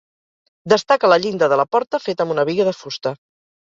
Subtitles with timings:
[0.73, 3.19] Destaca la llinda de la porta, feta amb una biga de fusta.